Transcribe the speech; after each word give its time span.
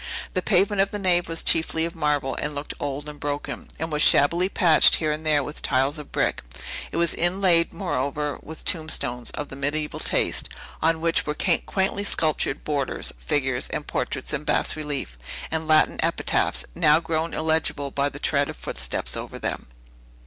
The 0.33 0.41
pavement 0.41 0.81
of 0.81 0.89
the 0.89 0.97
nave 0.97 1.29
was 1.29 1.43
chiefly 1.43 1.85
of 1.85 1.95
marble, 1.95 2.33
and 2.41 2.55
looked 2.55 2.73
old 2.79 3.07
and 3.07 3.19
broken, 3.19 3.67
and 3.77 3.91
was 3.91 4.01
shabbily 4.01 4.49
patched 4.49 4.95
here 4.95 5.11
and 5.11 5.23
there 5.23 5.43
with 5.43 5.61
tiles 5.61 5.99
of 5.99 6.11
brick; 6.11 6.41
it 6.91 6.97
was 6.97 7.13
inlaid, 7.13 7.71
moreover, 7.71 8.39
with 8.41 8.65
tombstones 8.65 9.29
of 9.35 9.49
the 9.49 9.55
mediaeval 9.55 9.99
taste, 9.99 10.49
on 10.81 11.01
which 11.01 11.27
were 11.27 11.35
quaintly 11.35 12.03
sculptured 12.03 12.63
borders, 12.63 13.13
figures, 13.19 13.69
and 13.69 13.85
portraits 13.85 14.33
in 14.33 14.43
bas 14.43 14.75
relief, 14.75 15.19
and 15.51 15.67
Latin 15.67 15.99
epitaphs, 16.03 16.65
now 16.73 16.99
grown 16.99 17.35
illegible 17.35 17.91
by 17.91 18.09
the 18.09 18.17
tread 18.17 18.49
of 18.49 18.57
footsteps 18.57 19.15
over 19.15 19.37
them. 19.37 19.67